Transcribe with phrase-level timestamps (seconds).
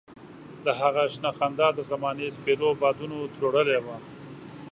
[0.65, 3.97] د هغه شنه خندا د زمانې سپېرو بادونو تروړلې وه.